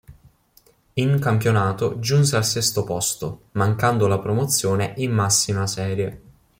[0.95, 6.21] In campionato giunse al sesto posto, mancando la promozione in massima serie.